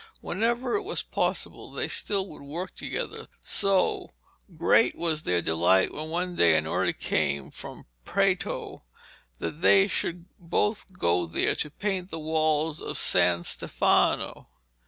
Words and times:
Whenever 0.19 0.73
it 0.73 0.81
was 0.81 1.03
possible 1.03 1.71
they 1.71 1.87
still 1.87 2.25
would 2.25 2.41
work 2.41 2.73
together; 2.73 3.27
so, 3.39 4.09
great 4.57 4.95
was 4.95 5.21
their 5.21 5.43
delight 5.43 5.93
when 5.93 6.09
one 6.09 6.33
day 6.33 6.57
an 6.57 6.65
order 6.65 6.91
came 6.91 7.51
from 7.51 7.85
Prato 8.03 8.83
that 9.37 9.61
they 9.61 9.87
should 9.87 10.25
both 10.39 10.91
go 10.97 11.27
there 11.27 11.53
to 11.53 11.69
paint 11.69 12.09
the 12.09 12.17
walls 12.17 12.81
of 12.81 12.97
San 12.97 13.43
Stefano. 13.43 14.47